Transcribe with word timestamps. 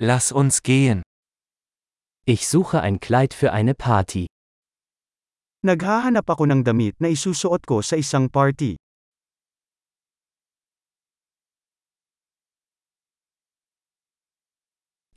Lass 0.00 0.30
uns 0.30 0.62
gehen. 0.62 1.02
Ich 2.24 2.46
suche 2.46 2.80
ein 2.80 3.00
Kleid 3.00 3.34
für 3.34 3.50
eine 3.52 3.74
Party. 3.74 4.26
Naghahanap 5.66 6.22
ako 6.30 6.46
ng 6.46 6.62
damit 6.62 6.94
na 7.02 7.10
isusuot 7.10 7.66
ko 7.66 7.82
sa 7.82 7.98
isang 7.98 8.30
party. 8.30 8.78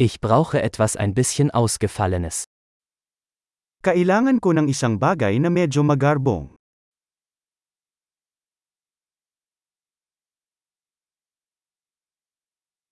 Ich 0.02 0.17
brauche 0.17 0.57
etwas 0.65 0.98
ein 0.98 1.13
bisschen 1.13 1.54
Ausgefallenes. 1.54 2.50
Kailangan 3.86 4.41
ko 4.41 4.50
ng 4.57 4.66
isang 4.66 4.98
bagay 4.98 5.38
na 5.38 5.54
medyo 5.54 5.86
magarbong. 5.86 6.57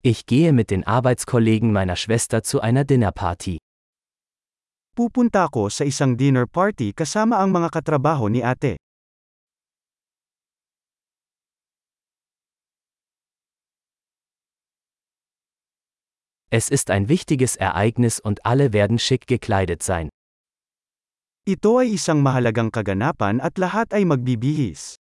Ich 0.02 0.26
gehe 0.26 0.54
mit 0.54 0.72
den 0.72 0.88
Arbeitskollegen 0.88 1.74
meiner 1.74 1.98
Schwester 1.98 2.42
zu 2.42 2.62
einer 2.62 2.86
Dinnerparty. 2.86 3.60
Pupunta 4.96 5.44
ako 5.44 5.68
sa 5.68 5.84
isang 5.84 6.16
dinner 6.16 6.48
party 6.48 6.96
kasama 6.96 7.36
ang 7.36 7.52
mga 7.52 7.68
katrabaho 7.68 8.32
ni 8.32 8.40
ate. 8.40 8.80
Es 16.48 16.72
ist 16.72 16.92
ein 16.92 17.08
wichtiges 17.08 17.56
Ereignis 17.60 18.20
und 18.20 18.46
alle 18.48 18.72
werden 18.72 19.00
schick 19.00 19.28
gekleidet 19.28 19.84
sein. 19.84 20.08
Ito 21.44 21.84
ay 21.84 22.00
isang 22.00 22.24
mahalagang 22.24 22.72
kaganapan 22.72 23.44
at 23.44 23.60
lahat 23.60 23.92
ay 23.92 24.08
magbibihis. 24.08 24.99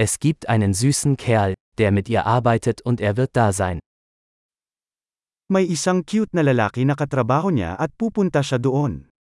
Es 0.00 0.18
gibt 0.18 0.48
einen 0.48 0.72
süßen 0.72 1.18
Kerl, 1.18 1.52
der 1.76 1.92
mit 1.92 2.08
ihr 2.08 2.24
arbeitet 2.24 2.80
und 2.80 3.02
er 3.02 3.18
wird 3.18 3.36
da 3.36 3.52
sein. 3.52 3.80
May 5.52 5.66
isang 5.68 6.06
cute 6.06 6.32
na 6.32 6.40
lalaki 6.40 6.86
na 6.86 6.94
katrabaho 6.96 7.50
niya 7.52 7.76
at 7.76 7.92
pupunta 7.98 8.40
siya 8.40 8.56
doon. 8.56 9.12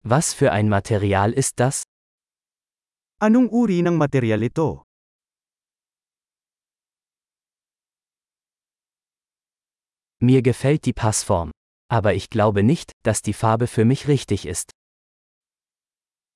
Was 0.00 0.32
für 0.32 0.50
ein 0.52 0.70
Material 0.70 1.36
ist 1.36 1.60
das? 1.60 1.84
Anong 3.20 3.52
uri 3.52 3.84
ng 3.84 4.00
material 4.00 4.40
ito? 4.48 4.88
Mir 10.24 10.40
gefällt 10.40 10.86
die 10.86 10.96
Passform. 10.96 11.52
Aber 11.90 12.14
ich 12.14 12.30
glaube 12.30 12.62
nicht, 12.62 12.92
dass 13.02 13.20
die 13.20 13.34
Farbe 13.34 13.66
für 13.66 13.84
mich 13.84 14.06
richtig 14.06 14.46
ist. 14.46 14.70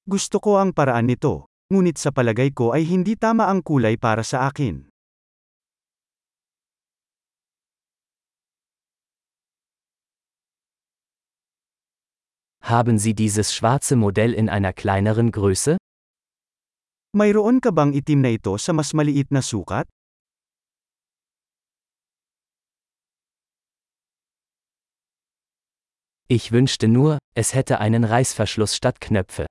Gusto 0.03 0.43
ko 0.43 0.59
ang 0.59 0.75
paraan 0.75 1.07
nito, 1.07 1.47
ngunit 1.71 1.95
sa 1.95 2.11
palagay 2.11 2.51
ko 2.51 2.75
ay 2.75 2.83
hindi 2.83 3.15
tama 3.15 3.47
ang 3.47 3.63
kulay 3.63 3.95
para 3.95 4.27
sa 4.27 4.51
akin. 4.51 4.91
Haben 12.67 12.99
Sie 12.99 13.15
dieses 13.15 13.55
schwarze 13.55 13.95
Modell 13.95 14.35
in 14.35 14.51
einer 14.51 14.75
kleineren 14.75 15.31
Größe? 15.31 15.79
Mayroon 17.15 17.63
ka 17.63 17.71
bang 17.71 17.95
itim 17.95 18.27
na 18.27 18.35
ito 18.35 18.59
sa 18.59 18.75
mas 18.75 18.91
maliit 18.91 19.31
na 19.31 19.39
sukat? 19.39 19.87
Ich 26.29 26.53
wünschte 26.53 26.89
nur, 26.89 27.19
es 27.35 27.53
hätte 27.53 27.81
einen 27.81 28.05
Reißverschluss 28.05 28.75
statt 28.75 29.01
Knöpfe. 29.01 29.47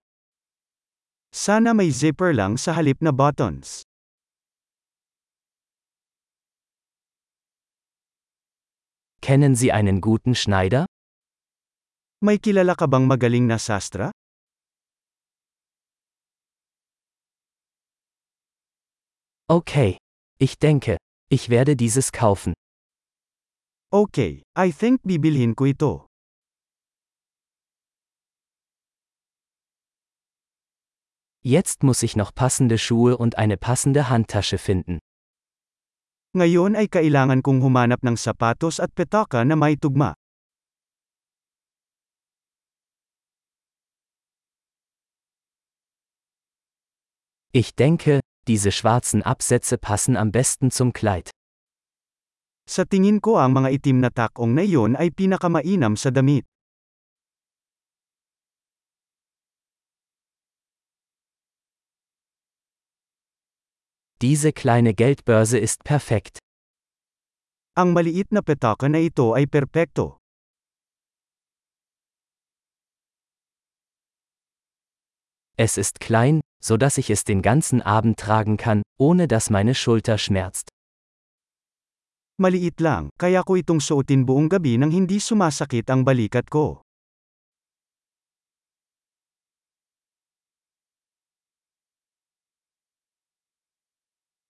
Sana 1.31 1.73
may 1.73 1.91
zipper 1.91 2.33
lang 2.33 2.57
sa 2.57 2.75
halip 2.75 3.01
na 3.01 3.11
buttons. 3.11 3.83
Kennen 9.21 9.55
Sie 9.55 9.71
einen 9.71 10.01
guten 10.01 10.35
Schneider? 10.35 10.85
May 12.21 12.39
kilala 12.39 12.75
ka 12.75 12.87
bang 12.87 13.07
magaling 13.07 13.47
na 13.47 13.57
sastra? 13.57 14.11
Okay. 19.49 19.97
Ich 20.39 20.57
denke, 20.57 20.97
ich 21.29 21.49
werde 21.49 21.75
dieses 21.75 22.11
kaufen. 22.11 22.53
Okay, 23.91 24.41
I 24.57 24.71
think 24.71 25.01
bibilhin 25.03 25.55
ko 25.55 25.65
ito. 25.65 26.07
Jetzt 31.45 31.83
muss 31.83 32.03
ich 32.03 32.15
noch 32.15 32.33
passende 32.33 32.77
Schuhe 32.77 33.17
und 33.17 33.37
eine 33.37 33.57
passende 33.57 34.07
Handtasche 34.07 34.57
finden. 34.57 34.99
Ngayon 36.31 36.79
ay 36.79 36.87
kailangan 36.87 37.43
kong 37.43 37.59
humanap 37.59 37.99
ng 37.99 38.15
sapatos 38.15 38.79
at 38.79 38.95
petaka 38.95 39.43
na 39.43 39.59
may 39.59 39.75
tugma. 39.75 40.15
Ich 47.51 47.75
denke, 47.75 48.21
diese 48.47 48.71
schwarzen 48.71 49.21
Absätze 49.21 49.77
passen 49.77 50.15
am 50.15 50.31
besten 50.31 50.71
zum 50.71 50.95
Kleid. 50.95 51.27
Sa 52.71 52.87
tingin 52.87 53.19
ko 53.19 53.35
ang 53.35 53.51
mga 53.51 53.83
itim 53.83 53.99
na 53.99 54.09
takong 54.15 54.55
na 54.55 54.63
iyon 54.63 54.95
ay 54.95 55.11
pinakamainam 55.11 55.99
sa 55.99 56.07
damit. 56.07 56.47
Diese 64.23 64.53
kleine 64.53 64.93
Geldbörse 64.93 65.59
ist 65.59 65.83
perfekt. 65.83 66.39
Ang 67.75 67.91
maliit 67.91 68.31
na 68.31 68.39
petaka 68.39 68.87
na 68.87 69.03
ito 69.03 69.35
ay 69.35 69.43
perpekto. 69.51 70.15
Es 75.59 75.75
ist 75.75 75.99
klein, 75.99 76.39
so 76.63 76.77
dass 76.77 76.95
ich 76.97 77.09
es 77.09 77.25
den 77.25 77.41
ganzen 77.41 77.81
Abend 77.81 78.15
tragen 78.15 78.55
kann, 78.55 78.81
ohne 78.95 79.27
dass 79.27 79.49
meine 79.49 79.75
Schulter 79.75 80.17
schmerzt. 80.17 80.71
Maliit 82.39 82.79
lang, 82.79 83.11
kaya 83.19 83.43
ko 83.43 83.59
itong 83.59 83.83
suotin 83.83 84.23
buong 84.23 84.47
gabi 84.47 84.79
nang 84.79 84.95
hindi 84.95 85.19
sumasakit 85.19 85.91
ang 85.91 86.07
balikat 86.07 86.47
ko. 86.47 86.82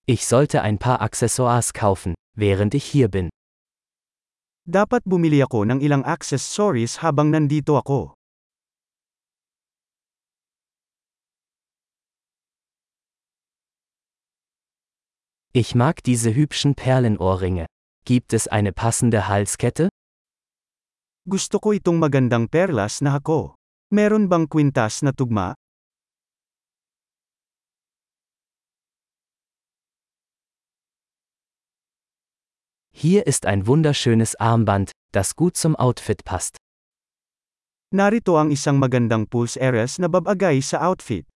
Ich 0.06 0.26
sollte 0.26 0.60
ein 0.60 0.76
paar 0.76 1.00
Accessoires 1.00 1.72
kaufen, 1.72 2.12
während 2.36 2.74
ich 2.74 2.84
hier 2.84 3.08
bin. 3.08 3.30
Dapat 4.68 5.00
bumili 5.08 5.40
ako 5.40 5.64
ng 5.64 5.80
ilang 5.80 6.04
accessories 6.04 7.00
habang 7.00 7.32
nandito 7.32 7.80
ako. 7.80 8.12
Ich 15.56 15.72
mag 15.72 16.04
diese 16.04 16.36
hübschen 16.36 16.76
Perlenohrringe. 16.76 17.64
Gibt 18.04 18.36
es 18.36 18.44
eine 18.44 18.76
passende 18.76 19.24
Halskette? 19.24 19.88
Gusto 21.24 21.56
ko 21.56 21.72
itong 21.72 21.96
magandang 21.96 22.52
perlas 22.52 23.00
na 23.00 23.16
hako. 23.16 23.56
Meron 23.88 24.28
bang 24.28 24.44
kwintas 24.52 25.00
na 25.00 25.16
tugma? 25.16 25.56
Hier 32.96 33.26
ist 33.26 33.44
ein 33.44 33.66
wunderschönes 33.66 34.36
Armband, 34.36 34.92
das 35.12 35.34
gut 35.34 35.56
zum 35.56 35.74
Outfit 35.74 36.24
passt. 36.24 36.56
Narito 37.90 38.38
ang 38.38 38.54
isang 38.54 38.78
magandang 38.78 39.26
pulse 39.26 39.58
eres 39.58 39.98
na 39.98 40.06
babagay 40.06 40.62
sa 40.62 40.78
outfit. 40.86 41.26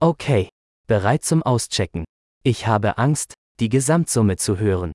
Okay, 0.00 0.52
bereit 0.86 1.24
zum 1.24 1.42
Auschecken. 1.42 2.04
Ich 2.44 2.68
habe 2.68 2.98
Angst, 2.98 3.32
die 3.58 3.68
Gesamtsumme 3.68 4.36
zu 4.36 4.58
hören. 4.60 4.92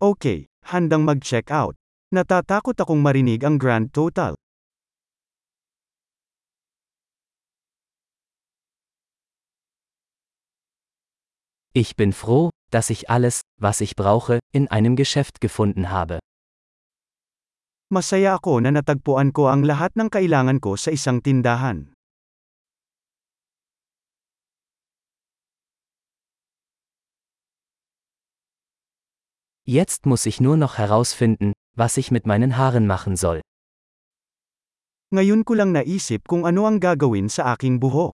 Okay, 0.00 0.46
handang 0.64 1.04
mag-check 1.04 1.50
out. 1.50 1.74
Natatakot 2.14 2.78
akong 2.80 3.02
marinig 3.02 3.44
ang 3.44 3.58
grand 3.58 3.92
total. 3.92 4.38
Ich 11.78 11.94
bin 11.94 12.12
froh, 12.12 12.50
dass 12.72 12.90
ich 12.90 13.08
alles, 13.08 13.42
was 13.60 13.80
ich 13.80 13.94
brauche, 13.94 14.40
in 14.50 14.66
einem 14.66 14.96
Geschäft 14.96 15.40
gefunden 15.40 15.94
habe. 15.94 16.18
Masaya 17.94 18.34
ako 18.34 18.58
na 18.58 18.74
natagpuan 18.74 19.30
ko 19.30 19.46
ang 19.46 19.62
lahat 19.62 19.94
ng 19.94 20.10
kailangan 20.10 20.58
ko 20.58 20.74
sa 20.74 20.90
isang 20.90 21.22
tindahan. 21.22 21.94
Jetzt 29.62 30.02
muss 30.02 30.26
ich 30.26 30.42
nur 30.42 30.58
noch 30.58 30.82
herausfinden, 30.82 31.54
was 31.78 31.94
ich 31.94 32.10
mit 32.10 32.26
meinen 32.26 32.58
Haaren 32.58 32.90
machen 32.90 33.14
soll. 33.14 33.38
Ngayon 35.14 35.46
ko 35.46 35.54
lang 35.54 35.70
naisip 35.70 36.26
kung 36.26 36.42
ano 36.42 36.66
ang 36.66 36.82
gagawin 36.82 37.30
sa 37.30 37.54
aking 37.54 37.78
buhok. 37.78 38.17